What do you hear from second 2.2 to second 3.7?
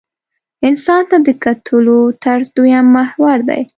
طرز دویم محور دی.